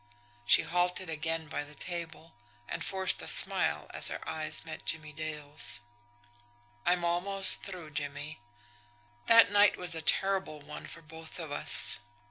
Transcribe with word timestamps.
She 0.47 0.63
halted 0.63 1.11
again 1.11 1.47
by 1.47 1.63
the 1.63 1.75
table 1.75 2.33
and 2.67 2.83
forced 2.83 3.21
a 3.21 3.27
smile, 3.27 3.85
as 3.93 4.07
her 4.07 4.27
eyes 4.27 4.65
met 4.65 4.83
Jimmie 4.83 5.13
Dale's. 5.13 5.79
"I 6.87 6.93
am 6.93 7.05
almost 7.05 7.61
through, 7.61 7.91
Jimmie. 7.91 8.39
That 9.27 9.51
night 9.51 9.77
was 9.77 9.93
a 9.93 10.01
terrible 10.01 10.59
one 10.59 10.87
for 10.87 11.03
both 11.03 11.37
of 11.37 11.51
us. 11.51 11.99